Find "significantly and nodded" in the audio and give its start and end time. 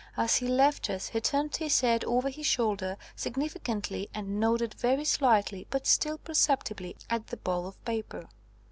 3.15-4.73